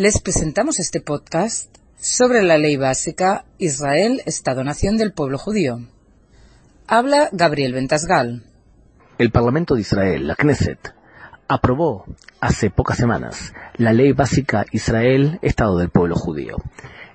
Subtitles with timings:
[0.00, 5.80] Les presentamos este podcast sobre la ley básica Israel, Estado-Nación del pueblo judío.
[6.86, 8.42] Habla Gabriel Ventasgal.
[9.18, 10.94] El Parlamento de Israel, la Knesset,
[11.48, 12.06] aprobó
[12.40, 16.56] hace pocas semanas la ley básica Israel, Estado del pueblo judío.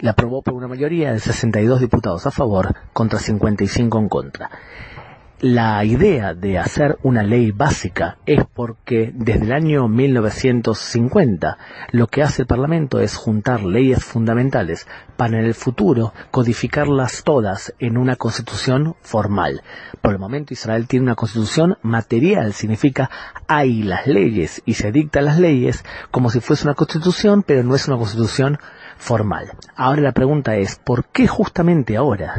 [0.00, 4.50] La aprobó por una mayoría de 62 diputados a favor contra 55 en contra
[5.42, 11.58] la idea de hacer una ley básica es porque desde el año 1950
[11.90, 14.86] lo que hace el Parlamento es juntar leyes fundamentales
[15.16, 19.62] para en el futuro codificarlas todas en una constitución formal.
[20.00, 23.10] Por el momento Israel tiene una constitución material, significa
[23.48, 27.74] hay las leyes y se dictan las leyes como si fuese una constitución, pero no
[27.74, 28.60] es una constitución.
[29.76, 32.34] Ahora la pregunta es, ¿por qué justamente ahora?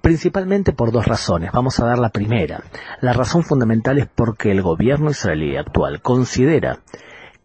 [0.00, 1.52] Principalmente por dos razones.
[1.52, 2.62] Vamos a dar la primera.
[3.00, 6.78] La razón fundamental es porque el gobierno israelí actual considera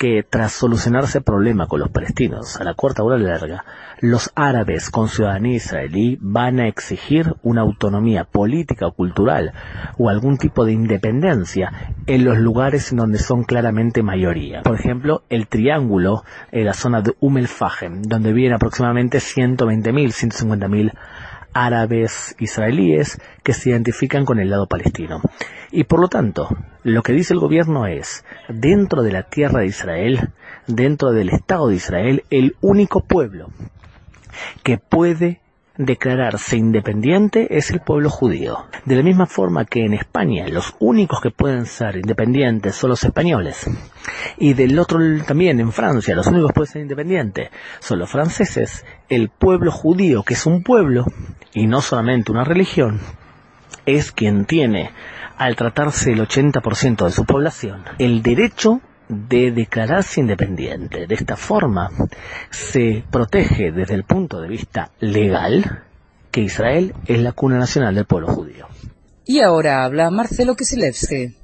[0.00, 3.66] que tras solucionarse el problema con los palestinos a la corta o a la larga,
[4.00, 9.52] los árabes con ciudadanía israelí van a exigir una autonomía política o cultural
[9.98, 14.62] o algún tipo de independencia en los lugares en donde son claramente mayoría.
[14.62, 20.14] Por ejemplo, el triángulo en la zona de Umm el Fajem, donde viven aproximadamente 120.000,
[20.14, 20.92] 150.000
[21.52, 25.20] árabes israelíes que se identifican con el lado palestino.
[25.70, 26.48] Y por lo tanto,
[26.82, 30.30] lo que dice el gobierno es, dentro de la tierra de Israel,
[30.66, 33.48] dentro del Estado de Israel, el único pueblo
[34.62, 35.40] que puede
[35.84, 38.66] declararse independiente es el pueblo judío.
[38.84, 43.02] De la misma forma que en España los únicos que pueden ser independientes son los
[43.02, 43.68] españoles.
[44.36, 48.84] Y del otro también en Francia los únicos que pueden ser independientes son los franceses.
[49.08, 51.06] El pueblo judío, que es un pueblo
[51.54, 53.00] y no solamente una religión,
[53.86, 54.90] es quien tiene,
[55.38, 61.06] al tratarse el 80% de su población, el derecho de declararse independiente.
[61.06, 61.90] De esta forma
[62.50, 65.82] se protege desde el punto de vista legal
[66.30, 68.66] que Israel es la cuna nacional del pueblo judío.
[69.26, 71.34] Y ahora habla Marcelo Kisilevsky.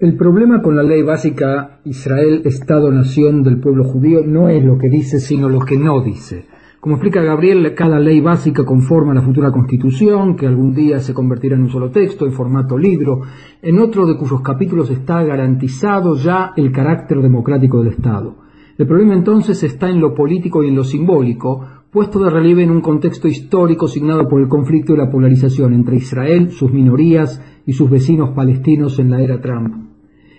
[0.00, 4.88] El problema con la ley básica Israel, Estado-Nación del pueblo judío no es lo que
[4.88, 6.46] dice, sino lo que no dice.
[6.84, 11.56] Como explica Gabriel, cada ley básica conforma la futura constitución, que algún día se convertirá
[11.56, 13.22] en un solo texto, en formato libro,
[13.62, 18.36] en otro de cuyos capítulos está garantizado ya el carácter democrático del Estado.
[18.76, 22.70] El problema entonces está en lo político y en lo simbólico, puesto de relieve en
[22.70, 27.72] un contexto histórico signado por el conflicto y la polarización entre Israel, sus minorías y
[27.72, 29.74] sus vecinos palestinos en la era Trump.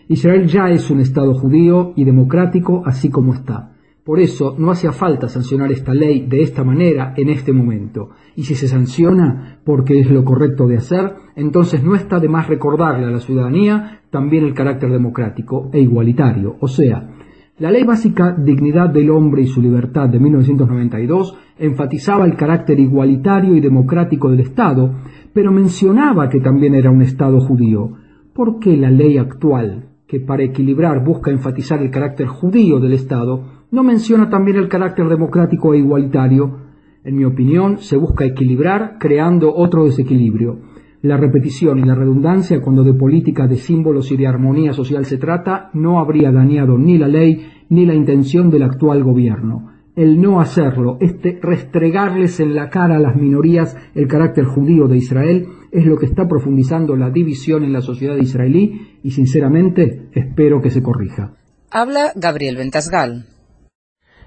[0.09, 3.74] Israel ya es un Estado judío y democrático así como está.
[4.05, 8.11] Por eso no hacía falta sancionar esta ley de esta manera en este momento.
[8.35, 12.47] Y si se sanciona porque es lo correcto de hacer, entonces no está de más
[12.47, 16.55] recordarle a la ciudadanía también el carácter democrático e igualitario.
[16.59, 17.15] O sea,
[17.57, 23.55] la Ley Básica Dignidad del Hombre y su Libertad de 1992 enfatizaba el carácter igualitario
[23.55, 24.93] y democrático del Estado,
[25.33, 27.93] pero mencionaba que también era un Estado judío.
[28.33, 33.54] ¿Por qué la ley actual, que para equilibrar busca enfatizar el carácter judío del Estado,
[33.75, 36.59] no menciona también el carácter democrático e igualitario.
[37.03, 40.61] En mi opinión, se busca equilibrar creando otro desequilibrio.
[41.01, 45.17] La repetición y la redundancia, cuando de política de símbolos y de armonía social se
[45.17, 49.73] trata, no habría dañado ni la ley ni la intención del actual gobierno.
[49.95, 54.97] El no hacerlo, este restregarles en la cara a las minorías el carácter judío de
[54.97, 60.61] Israel, es lo que está profundizando la división en la sociedad israelí y sinceramente espero
[60.61, 61.33] que se corrija.
[61.71, 63.34] Habla Gabriel Ventasgal.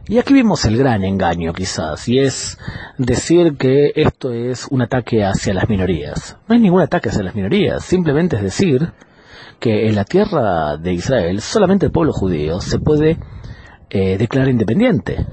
[0.06, 2.58] Y aquí vimos el gran engaño quizás, y es
[2.96, 6.38] decir que esto es un ataque hacia las minorías.
[6.48, 8.92] No es ningún ataque hacia las minorías, simplemente es decir
[9.60, 13.18] que en la tierra de Israel solamente el pueblo judío se puede
[13.90, 15.26] eh, declarar independiente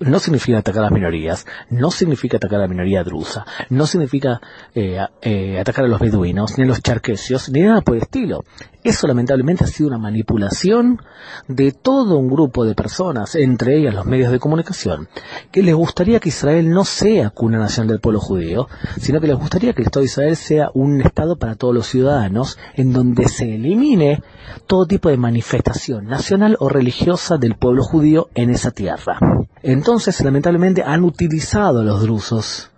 [0.00, 4.40] no significa atacar a las minorías, no significa atacar a la minoría drusa, no significa
[4.74, 8.44] eh, eh, atacar a los beduinos, ni a los charquesios, ni nada por el estilo.
[8.82, 11.02] Eso lamentablemente ha sido una manipulación
[11.48, 15.08] de todo un grupo de personas, entre ellas los medios de comunicación,
[15.52, 18.68] que les gustaría que Israel no sea cuna nación del pueblo judío,
[18.98, 21.88] sino que les gustaría que el Estado de Israel sea un Estado para todos los
[21.88, 24.22] ciudadanos, en donde se elimine
[24.66, 29.18] todo tipo de manifestación nacional o religiosa del pueblo judío en esa tierra.
[29.62, 32.70] Entonces, lamentablemente, han utilizado a los drusos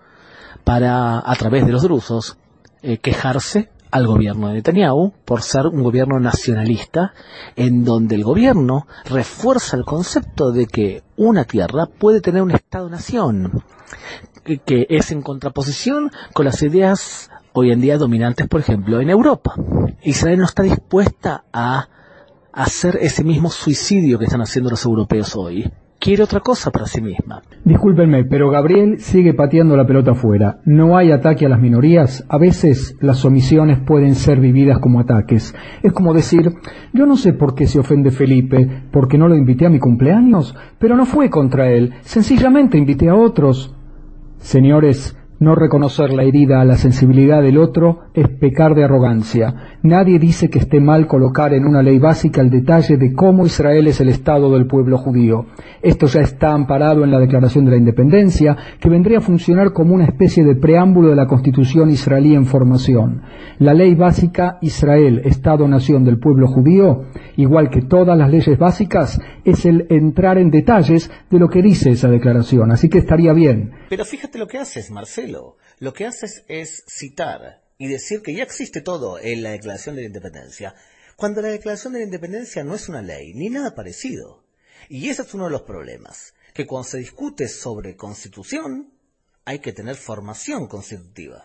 [0.65, 2.37] para, a través de los drusos,
[2.83, 7.13] eh, quejarse al gobierno de Netanyahu por ser un gobierno nacionalista,
[7.55, 13.63] en donde el gobierno refuerza el concepto de que una tierra puede tener un Estado-nación,
[14.65, 19.55] que es en contraposición con las ideas hoy en día dominantes, por ejemplo, en Europa.
[20.03, 21.89] Israel no está dispuesta a
[22.51, 25.71] hacer ese mismo suicidio que están haciendo los europeos hoy
[26.03, 27.43] quiere otra cosa para sí misma.
[27.65, 30.59] Discúlpenme, pero Gabriel sigue pateando la pelota afuera.
[30.65, 32.27] No hay ataque a las minorías.
[32.29, 35.55] A veces las omisiones pueden ser vividas como ataques.
[35.81, 36.55] Es como decir,
[36.93, 40.57] yo no sé por qué se ofende Felipe, porque no lo invité a mi cumpleaños,
[40.81, 41.95] pero no fue contra él.
[42.01, 43.73] Sencillamente invité a otros.
[44.39, 49.79] Señores, no reconocer la herida a la sensibilidad del otro es pecar de arrogancia.
[49.83, 53.87] Nadie dice que esté mal colocar en una ley básica el detalle de cómo Israel
[53.87, 55.47] es el Estado del pueblo judío.
[55.83, 59.95] Esto ya está amparado en la Declaración de la Independencia, que vendría a funcionar como
[59.95, 63.23] una especie de preámbulo de la Constitución israelí en formación.
[63.59, 67.05] La ley básica Israel, Estado-Nación del pueblo judío,
[67.37, 71.91] igual que todas las leyes básicas, es el entrar en detalles de lo que dice
[71.91, 72.71] esa declaración.
[72.71, 73.73] Así que estaría bien.
[73.89, 78.45] Pero fíjate lo que haces, Marcelo lo que haces es citar y decir que ya
[78.45, 80.77] existe todo en la Declaración de la Independencia,
[81.17, 84.45] cuando la Declaración de la Independencia no es una ley, ni nada parecido.
[84.89, 88.93] Y ese es uno de los problemas, que cuando se discute sobre constitución,
[89.45, 91.45] hay que tener formación constitutiva.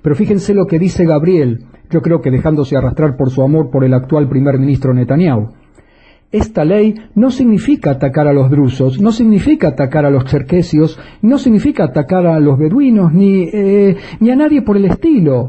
[0.00, 3.84] Pero fíjense lo que dice Gabriel, yo creo que dejándose arrastrar por su amor por
[3.84, 5.54] el actual primer ministro Netanyahu.
[6.30, 11.38] Esta ley no significa atacar a los drusos, no significa atacar a los cherquesios, no
[11.38, 15.48] significa atacar a los beduinos, ni, eh, ni a nadie por el estilo.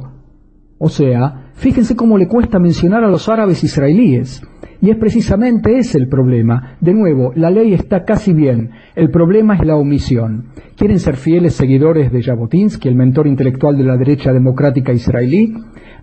[0.78, 4.42] O sea, fíjense cómo le cuesta mencionar a los árabes israelíes.
[4.80, 6.78] Y es precisamente ese el problema.
[6.80, 8.70] De nuevo, la ley está casi bien.
[8.96, 10.52] El problema es la omisión.
[10.78, 15.54] ¿Quieren ser fieles seguidores de Jabotinsky, el mentor intelectual de la derecha democrática israelí?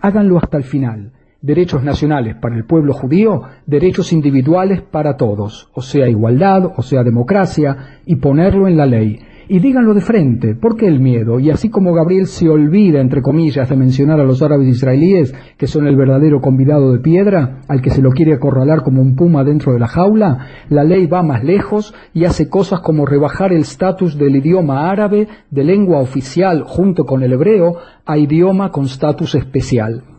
[0.02, 1.12] Háganlo hasta el final
[1.46, 7.04] derechos nacionales para el pueblo judío, derechos individuales para todos, o sea, igualdad, o sea,
[7.04, 9.20] democracia, y ponerlo en la ley.
[9.48, 11.38] Y díganlo de frente, ¿por qué el miedo?
[11.38, 15.68] Y así como Gabriel se olvida, entre comillas, de mencionar a los árabes israelíes, que
[15.68, 19.44] son el verdadero convidado de piedra, al que se lo quiere acorralar como un puma
[19.44, 23.60] dentro de la jaula, la ley va más lejos y hace cosas como rebajar el
[23.60, 29.36] estatus del idioma árabe de lengua oficial junto con el hebreo a idioma con estatus
[29.36, 30.15] especial.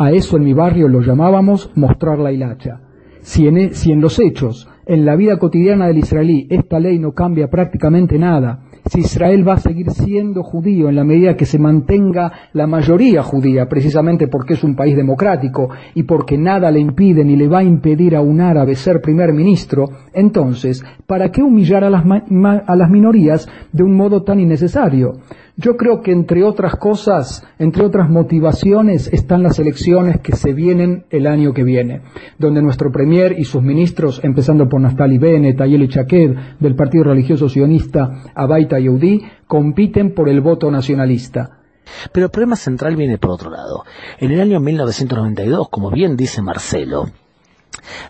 [0.00, 2.80] A eso en mi barrio lo llamábamos mostrar la hilacha.
[3.20, 6.98] Si en, e, si en los hechos, en la vida cotidiana del israelí, esta ley
[6.98, 11.44] no cambia prácticamente nada, si Israel va a seguir siendo judío en la medida que
[11.44, 16.80] se mantenga la mayoría judía, precisamente porque es un país democrático y porque nada le
[16.80, 21.42] impide ni le va a impedir a un árabe ser primer ministro, entonces, ¿para qué
[21.42, 25.18] humillar a las minorías de un modo tan innecesario?
[25.60, 31.04] Yo creo que entre otras cosas, entre otras motivaciones, están las elecciones que se vienen
[31.10, 32.00] el año que viene,
[32.38, 37.50] donde nuestro Premier y sus ministros, empezando por Naftali Bennett, Ayeli Chaked, del Partido Religioso
[37.50, 41.58] Sionista Abaita Yehudi, compiten por el voto nacionalista.
[42.10, 43.84] Pero el problema central viene por otro lado.
[44.18, 47.10] En el año 1992, como bien dice Marcelo,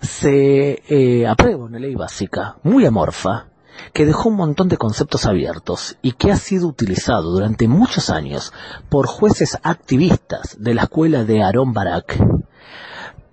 [0.01, 3.50] se eh, aprueba una ley básica muy amorfa
[3.93, 8.53] que dejó un montón de conceptos abiertos y que ha sido utilizado durante muchos años
[8.89, 12.19] por jueces activistas de la escuela de Aaron Barak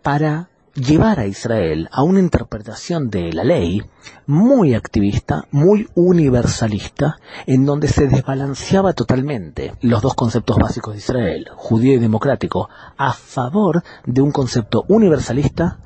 [0.02, 3.84] para llevar a Israel a una interpretación de la ley
[4.28, 7.18] muy activista, muy universalista,
[7.48, 13.14] en donde se desbalanceaba totalmente los dos conceptos básicos de Israel, judío y democrático, a
[13.14, 15.80] favor de un concepto universalista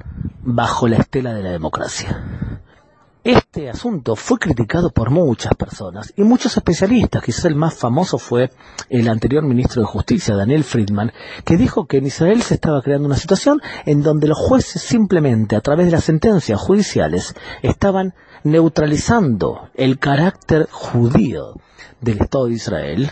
[0.44, 2.62] bajo la estela de la democracia.
[3.24, 7.22] Este asunto fue criticado por muchas personas y muchos especialistas.
[7.22, 8.50] Quizás el más famoso fue
[8.90, 11.14] el anterior ministro de Justicia, Daniel Friedman,
[11.46, 15.56] que dijo que en Israel se estaba creando una situación en donde los jueces simplemente
[15.56, 21.54] a través de las sentencias judiciales estaban neutralizando el carácter judío
[22.00, 23.12] del Estado de Israel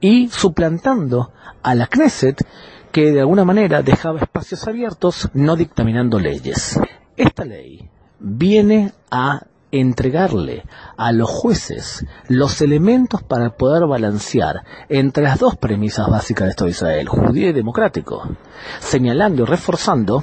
[0.00, 2.46] y suplantando a la Knesset
[2.92, 6.78] que de alguna manera dejaba espacios abiertos no dictaminando leyes.
[7.16, 10.64] Esta ley viene a entregarle
[10.96, 16.66] a los jueces los elementos para poder balancear entre las dos premisas básicas de Estado
[16.66, 18.36] de Israel, judío y democrático,
[18.78, 20.22] señalando y reforzando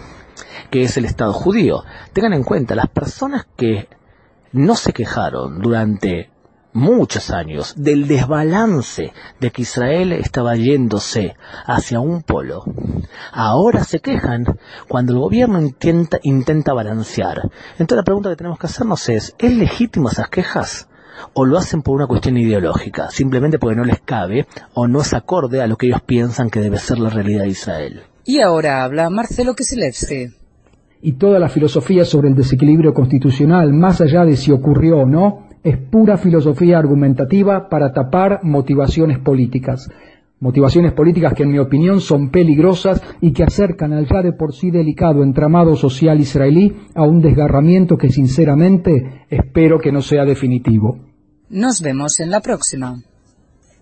[0.69, 1.83] que es el Estado judío.
[2.13, 3.89] Tengan en cuenta, las personas que
[4.53, 6.30] no se quejaron durante
[6.73, 11.35] muchos años del desbalance de que Israel estaba yéndose
[11.65, 12.63] hacia un polo,
[13.31, 14.45] ahora se quejan
[14.87, 17.49] cuando el gobierno intenta, intenta balancear.
[17.73, 20.87] Entonces la pregunta que tenemos que hacernos es, ¿es legítimo esas quejas?
[21.33, 25.13] ¿O lo hacen por una cuestión ideológica, simplemente porque no les cabe o no es
[25.13, 28.01] acorde a lo que ellos piensan que debe ser la realidad de Israel?
[28.25, 30.33] Y ahora habla Marcelo Keselevsky.
[31.03, 35.50] Y toda la filosofía sobre el desequilibrio constitucional, más allá de si ocurrió o no,
[35.63, 39.89] es pura filosofía argumentativa para tapar motivaciones políticas.
[40.39, 44.55] Motivaciones políticas que en mi opinión son peligrosas y que acercan al ya de por
[44.55, 50.97] sí delicado entramado social israelí a un desgarramiento que sinceramente espero que no sea definitivo.
[51.49, 53.03] Nos vemos en la próxima.